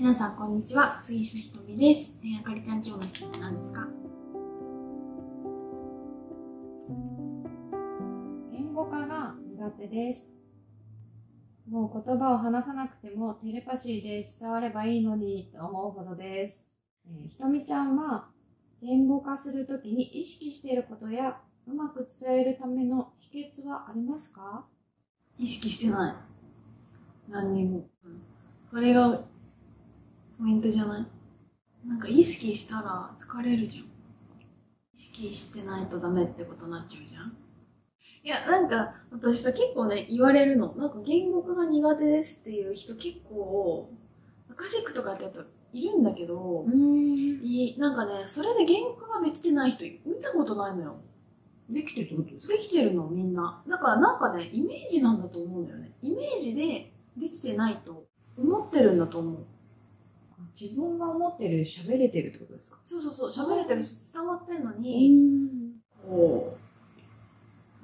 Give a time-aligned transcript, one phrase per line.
[0.00, 1.02] 皆さんこんにちは。
[1.02, 3.88] 杉下ひとみです、えー、あかりちゃん今日の質問なんですか？
[8.52, 10.40] 言語化が苦手です。
[11.68, 16.76] もう言葉を話さなくてもテレパシーで伝わればいいのにと思うほどです。
[17.04, 18.28] えーひとみちゃんは
[18.80, 24.64] 言語化するときに意識していることやうまく伝えるための秘訣はありますか？
[25.40, 26.14] 意識してない。
[27.32, 28.22] 何にも、うん
[28.70, 29.22] それが
[30.38, 31.88] ポイントじゃない？
[31.88, 33.84] なんか意識したら疲れるじゃん
[34.94, 37.36] 意識してないとダメってことになっちゃうじゃん
[38.24, 40.74] いや、なんか、私さ、結構ね、言われるの。
[40.74, 43.90] なんか、言語化が苦手ですっていう人結構、
[44.50, 47.40] アカシックとかってやるといるんだけど、ん。
[47.42, 50.96] いいなんかね、それで言語化ができてない人見たことないのよ。
[51.70, 53.62] できてるってことですできてるの、みんな。
[53.68, 55.92] だからなんかね、イメージなんだと思うんだよね。
[56.02, 59.46] イメージでできてないと思ってるんだと思う。
[60.60, 62.78] 自分が思ってる、喋れてるってことですか？
[62.82, 65.72] そうそうそう、喋れてるし伝わってんのうに、ん。
[66.08, 66.56] こ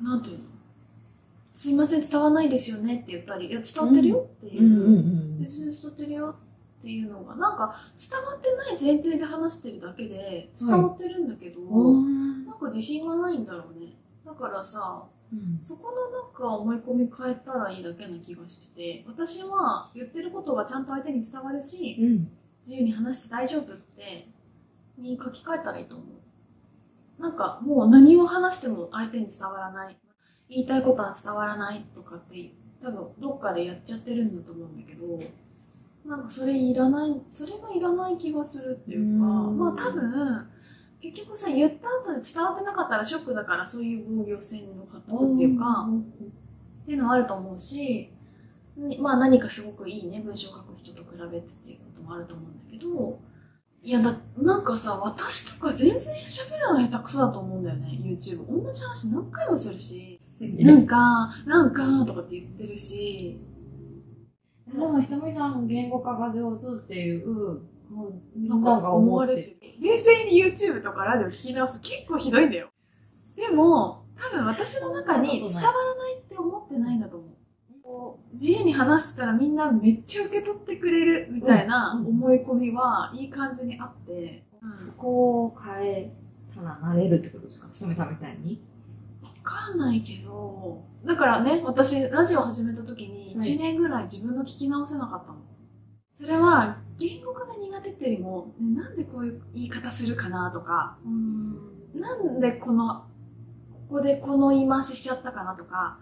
[0.01, 0.45] う、なんていうの？
[1.55, 4.63] すいません、伝わんないですよねって言ったり、いや、伝わってるよっていう。
[4.63, 6.37] ん別に伝わってるよ
[6.81, 12.45] っていうのが、なんか伝わってない前提で話してるだけで伝わってるんだけど、うん。
[12.47, 13.93] なんか自信がないんだろうね。
[14.27, 15.61] だからさ、うん。
[15.63, 22.29] そこのなんか思い込み変えたらいいだけな気がしてて、私は言ってることがちゃんと相手に伝わるし、うん。
[22.65, 24.29] 自由に話して大丈夫って、
[24.99, 27.23] に書き換えたらいいと思う。
[27.23, 29.97] なんかもう何を話しても相手に伝わらない。
[30.49, 35.07] 言いたいことは伝わらないとかって、多分どっかでやっちゃってるんだと思うんだけど、
[36.07, 40.51] なんかそれいらない、それがいらない気がするっていうか、うんまあ多分、
[41.01, 45.89] 結局さ、言った後で伝わってなかったらショックだからそういう防御線の方っていうか、
[46.83, 48.11] っていうのはあると思うし、
[48.77, 53.21] にまあ何かすごくいいね、文章を書く人と比べてっていうもあると思うんだけど、
[53.83, 58.47] いやだ、なんかさ、私とか全然喋るの下手くそだと思うんだよね、YouTube。
[58.47, 63.41] 同じ話何回もするし、なんか、なんか、とかって言ってるし、
[64.67, 67.61] でも、ひとみさん、言語化が上手っていう、
[68.37, 69.57] なんか思われて。
[69.81, 72.71] 冷静に YouTube とかラジオ聞き直すと結構ひどいんだよ。
[73.37, 77.24] でも、多分私の中に伝わらないって思ってないんだと思う。
[78.35, 86.13] 自由に話してたらみんなめっちゃ受け取ってくれるみたいなうん思い込みはいい感じにあって、うんそこを変え
[86.55, 87.69] たらなれるってことですか？
[87.73, 88.63] ひとみさんみたいに？
[89.23, 93.47] わかんないけど、だからね、私、ラジオ始めた時にはい。
[93.47, 95.39] 1年ぐらい自分の聞き直せなかったの。
[96.15, 100.97] それは、言語化が苦手っていうよりも、ねなんでこういう言い方するかなとか、
[101.95, 103.05] なんでこの、
[103.89, 105.99] ここでこの言い回ししちゃったかなとか、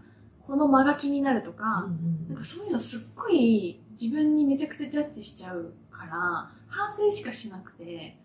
[0.47, 1.89] この間が気になるとか、
[2.29, 8.19] なんかそういうのすっごい自分にめちゃくちゃジャッジしちゃうから、反省しかしなくて、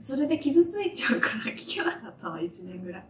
[0.00, 3.06] それで傷ついちゃうから聞けなかったの、1年ぐらい。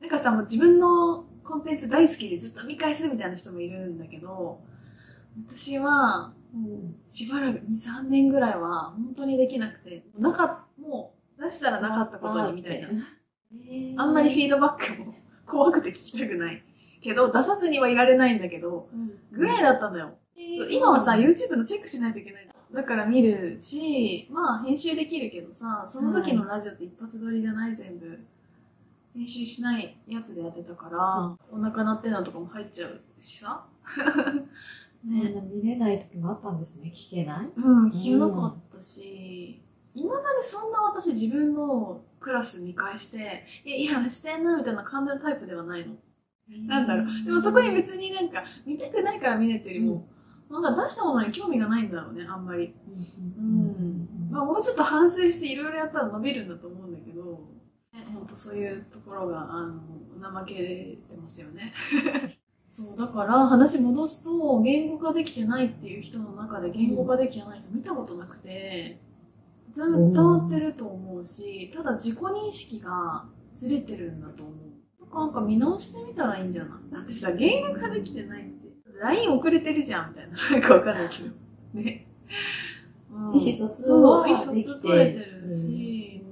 [0.00, 4.60] なんかさ、もう自分のコンテンツ大好きでずっと見返すみたいな人もいるんだけど、
[5.48, 12.88] 私は、もうしばらく2、3年ぐらいは本当にできなくて、なかもう出したらなかったことにみたいな。
[13.96, 15.14] あんまりフィードバックも
[15.46, 16.62] 怖くて聞きたくない。
[17.00, 18.88] けど、出さずにはいられないんだけど、
[19.32, 20.18] ぐらいだったのよ。
[20.70, 22.52] 今はさ、YouTube のチェックしないといけないの。
[22.72, 28.18] だから見るし、まあ編集できるけどさ、その時のラジオって一発撮りじゃない全部。
[29.14, 33.64] 編集しないやつでやってたから、お腹鳴ってんのとかも入っちゃうしさ。
[35.04, 36.92] そんな見れない時もあったんですね。
[36.94, 37.50] 聞けない？
[37.56, 39.62] うん、聞けなかったし、
[39.94, 45.94] いまだにそんな私自分のクラス見返して、いや、いや、してんな、みたいな感じのタイプではないの。
[46.66, 47.06] なんだろう。
[47.24, 50.08] でもそこに別になんか、見たくないから見ないっていうよりも、
[50.62, 52.74] なんか出したものに興味がないんだろうね、あんまり。
[53.38, 54.08] うん。
[54.30, 57.22] まあもうちょっと反省していろいろやったら伸びるんだと思うんだけど、
[57.92, 59.80] ね、ほんとそういうところが、あの、
[60.20, 61.74] 怠けてますよね。
[62.70, 68.98] そう、だから話戻すと、言語化できてないっていう人の中で言語化できてない人見たことなくて、
[69.74, 74.67] 全然伝わってると思うし、ただ自己認識がずれてるんだと思う。
[75.14, 76.94] なんか見直してみたらいいんじゃない？
[76.94, 78.68] だってさ、言語化できてないって。
[79.00, 80.36] LINE 遅れてるじゃん、みたいな。
[80.52, 81.30] なんかわかんないけど。
[81.74, 82.06] ね。
[83.10, 85.14] うん意思疎通はそう意思疎できて
[85.46, 86.22] るし、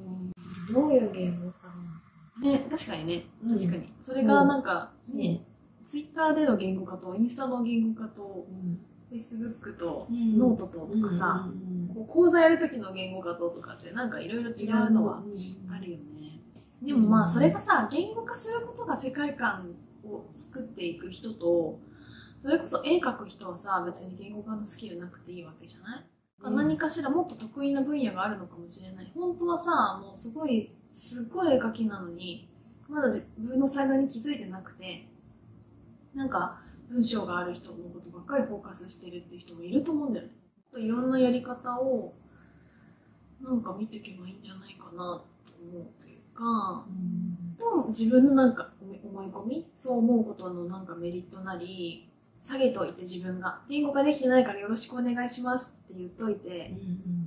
[0.73, 1.75] どういう言語か
[2.41, 3.93] ね、確かにね、な確かに。
[4.03, 5.43] それがなんか、うんね、
[5.85, 8.79] ツイッターでの言語化と、インスタの言語化と、うん
[9.09, 11.49] フェイスブックと、うんノートととかさ、
[11.95, 15.23] こう講座やるときの言語化ととかってなんかいろいろ違うのは
[15.73, 16.36] あるよね。
[16.83, 19.75] でもまあそれがさ、言語化することが世界観
[20.05, 21.79] を作っていく人と、
[22.41, 26.07] それこそ絵描く人はさ、別に言語化のスキルなくていいわけじゃない？
[26.43, 29.11] 何かしらもっと得意な分野があるのかもしれない。
[29.15, 32.49] 本当はさ、もうすごい、すごい絵描きなのに、
[32.89, 35.09] まだ自分の才能に気づいてなくて、
[36.15, 40.33] なんか文章がある人のことばっかりフォーカスしてるっていう人もいると思うんだよね。
[40.79, 42.15] いろんなやり方を
[43.43, 45.25] なんか見ていけばいいんじゃないかなと
[45.61, 46.85] 思うというか、
[47.59, 49.67] と自分のなんか思い込み？
[49.75, 52.09] そう思うことのなんかメリットなり
[52.41, 53.61] 下げといて自分が。
[53.69, 56.75] 言語化できてないからよろしくお願いしますって言っといて、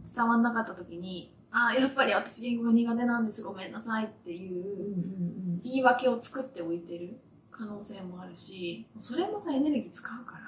[0.05, 3.43] 伝わんなかった時にああやっぱり私言語が苦手なんです。
[3.43, 7.19] ごめんなさいっていう言い訳を作っておいてる
[7.51, 10.39] 可能性もあるしそれもさエネルギー使うから。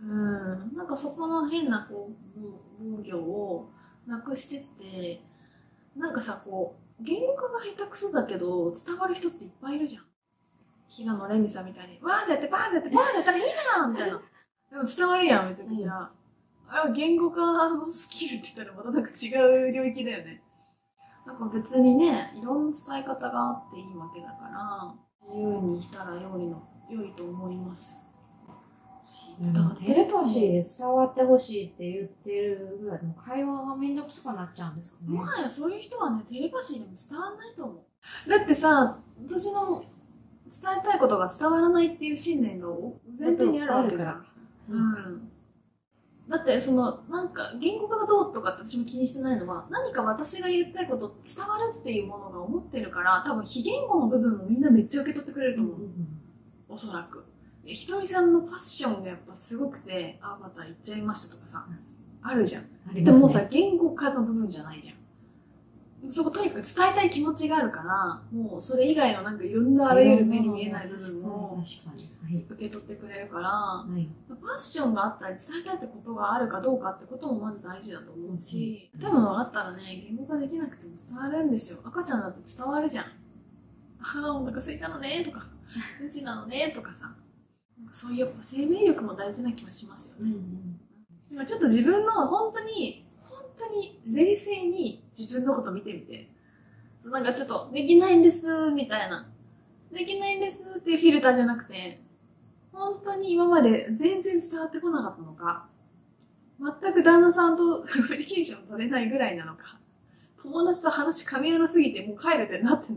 [0.00, 0.76] うん。
[0.76, 2.40] なんかそこの変なこう
[2.80, 3.70] 防御を
[4.06, 5.22] なくしてって
[5.96, 10.04] なんかさこう言語化が下手くそだけど伝わる人っていっぱいいるじゃん。
[10.88, 11.98] 平野レミさんみたいに。
[12.02, 13.44] わーってやってバーってやってバーってやったらいい
[13.78, 14.22] なみたいな。
[14.70, 16.12] でも伝わるやんめちゃくちゃ、うん、あ
[16.74, 19.34] れは言語化のスキルって言ったらまたなんか違
[19.68, 20.42] う領域だよね。
[21.26, 24.94] なんか別にねいろんな伝え方があっていいわけだから
[25.26, 28.00] 自由にしたら良いの良いと思います
[29.42, 30.78] 伝わってるほしいです。
[30.78, 35.18] 伝わってほしいって言ってるぐらいでも会話がめんどくさくなっちゃうんですかね。
[35.18, 38.30] もはやそういう人はね、テレパシーでも伝わらないと思う。
[38.30, 39.84] だってさ、私の
[40.52, 42.68] 伝えたいことが伝わらないっていう信念が
[43.18, 44.26] 前提にあるわけじゃん。
[44.68, 45.28] うん。
[46.28, 55.90] だってそのなんか言語化がどうとかって私も気にしてないのは何か私が言いたいこと伝わるっていうものが思ってるから多分非言語の部分もみんなめっちゃ受け取ってくれると思う、うんうん、
[56.68, 57.21] おそらく
[57.64, 61.66] ひとみさんのパッションがやっぱすごくて、あ、また行っちゃいましたとかさ、
[62.22, 62.62] あるじゃん。
[62.94, 64.96] ね、でもさ、言語化の部分じゃないじゃん。
[66.10, 79.78] そことにかく伝えたい気持ちがあるから、もうそれ以外のなんかいろんなあらゆる目に見えない部分も受け取ってくれるから、はい、パッションがあったり伝えたいってことがあるかどうかってこともまず大事だと思うし、多分分かったらね、
[80.08, 81.78] 言語化できなくても伝わるんですよ。
[81.84, 83.04] 赤ちゃんだって伝わるじゃん。
[83.04, 83.08] あ
[84.00, 85.46] あ、お腹空いたのねとか、
[86.02, 87.14] うんちなのねとかさ。
[87.90, 90.32] そういう生命力も大事な気がしますよね。
[91.30, 96.28] うんうん、ちょっと自分の本当に、本当に冷静に自分のこと見てみて、
[97.04, 99.28] なんかちょっとできないんですみたいな、
[99.92, 102.00] できないんですっていうフィルターじゃなくて、
[102.72, 105.66] 本当に今まで全然伝わってこなかったのか、
[106.58, 109.78] 全く旦那さんとコミュニケーション取れないぐらいなのか、
[110.40, 112.92] 友達と話噛み合わなすぎてもう帰るってなって、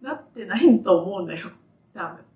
[0.00, 1.50] なってないと思うんだよ。
[1.94, 2.27] 多分。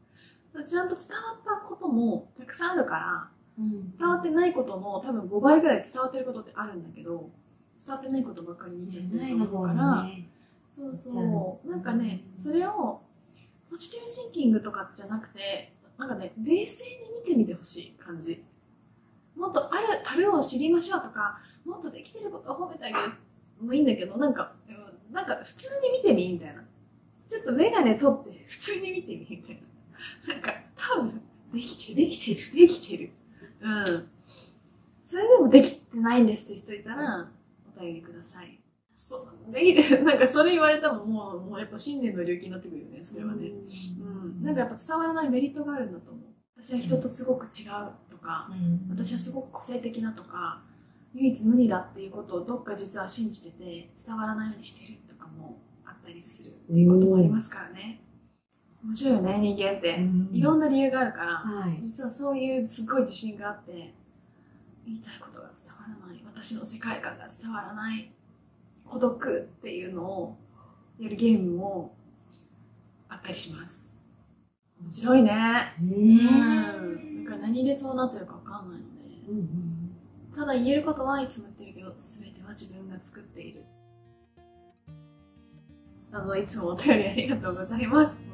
[0.66, 3.28] ちゃんと伝わったこともたくさんあるから、
[3.58, 7.30] うん、伝わってないことの多分5倍ぐらい伝わってることってあるんだけど、
[7.78, 10.28] 伝わってないことばっかり見ちゃってると思うから、ね、
[10.70, 13.00] そうそう、なんかね、それを
[13.70, 18.44] ポジティブシンキングとかじゃなくて、なんかね、冷静に見てみてほしい感じ。
[19.36, 23.12] もっとある、樽を知りましょうとか、もっとできてることを褒めてあげる
[23.60, 24.52] もいいんだけど、なんか、
[25.10, 26.64] なんか普通に見てみみたいな。
[27.28, 29.71] ちょっとメガネ取って普通に見てみみたいな。
[30.28, 31.20] なんか、多分、
[31.52, 32.08] できてる。
[32.08, 32.56] できてる。
[32.56, 33.10] できてる。
[33.60, 34.08] うん。
[35.06, 37.28] それでもできてないんですって人いたら、
[37.76, 38.58] お便りください。
[38.94, 39.52] そう。
[39.52, 40.04] できてる。
[40.04, 43.50] なんかそれ言われたももう、もうやっぱ信念の領域になってくるよね、それはね。
[44.00, 44.42] うん。
[44.42, 46.24] なんかやっぱ伝わらないメリットがあるんだと思う。
[46.62, 48.48] 私は人とすごく違うとか、
[48.88, 50.62] 私はすごく個性的なとか、
[51.12, 58.01] 唯一無二だっていうことをどっか実は信じてて、伝わらないようにしてるとかもあったりするっていうこともありますからね。
[58.92, 59.98] 面白いよね人間って、
[60.32, 63.94] いろんな理由があるから、はい、実はそういうすごい自信があって
[64.84, 66.22] 言いたいことが伝わらない。
[66.26, 68.10] 私の世界観が伝わらない。
[68.84, 70.36] 孤独っていうのを
[71.00, 71.94] やるゲームも
[73.08, 73.94] あったりします。
[74.82, 75.32] 面白いね。
[75.80, 77.24] うん。
[77.24, 79.96] なんか何でそうなってるか分かんないので、うんうん、
[80.36, 83.64] ただ言えることはいつも言ってるけど全ては自分が作っている。
[86.12, 88.31] あのいつもお便りありがとうございます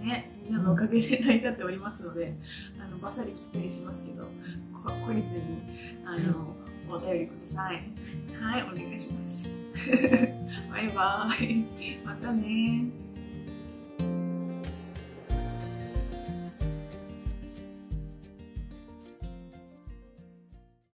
[0.00, 2.34] ね、みんなのおかげで成り立っておりますので、
[2.82, 4.24] あのバサリ切ったりしますけど、
[4.82, 6.56] 懲りずにあの
[6.88, 7.82] お便りください。
[8.40, 9.48] はい、お願いします。
[10.70, 11.98] バイバイ。
[12.04, 12.86] またね